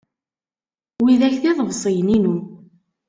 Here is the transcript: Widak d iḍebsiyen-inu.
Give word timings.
Widak 1.03 1.35
d 1.41 1.43
iḍebsiyen-inu. 1.49 2.35